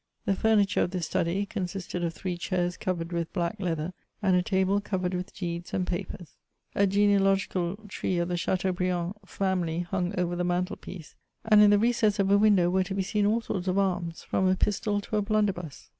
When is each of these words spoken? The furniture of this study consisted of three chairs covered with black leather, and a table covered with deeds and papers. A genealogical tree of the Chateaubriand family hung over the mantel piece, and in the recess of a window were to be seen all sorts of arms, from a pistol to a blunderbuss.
The 0.25 0.33
furniture 0.33 0.81
of 0.81 0.89
this 0.89 1.05
study 1.05 1.45
consisted 1.45 2.03
of 2.03 2.11
three 2.15 2.35
chairs 2.35 2.75
covered 2.75 3.11
with 3.11 3.31
black 3.33 3.57
leather, 3.59 3.93
and 4.19 4.35
a 4.35 4.41
table 4.41 4.81
covered 4.81 5.13
with 5.13 5.31
deeds 5.35 5.75
and 5.75 5.85
papers. 5.85 6.37
A 6.73 6.87
genealogical 6.87 7.75
tree 7.87 8.17
of 8.17 8.27
the 8.29 8.35
Chateaubriand 8.35 9.13
family 9.27 9.81
hung 9.81 10.17
over 10.19 10.35
the 10.35 10.43
mantel 10.43 10.75
piece, 10.75 11.13
and 11.45 11.61
in 11.61 11.69
the 11.69 11.77
recess 11.77 12.17
of 12.17 12.31
a 12.31 12.37
window 12.39 12.67
were 12.71 12.83
to 12.83 12.95
be 12.95 13.03
seen 13.03 13.27
all 13.27 13.41
sorts 13.41 13.67
of 13.67 13.77
arms, 13.77 14.23
from 14.23 14.47
a 14.47 14.55
pistol 14.55 15.01
to 15.01 15.17
a 15.17 15.21
blunderbuss. 15.21 15.89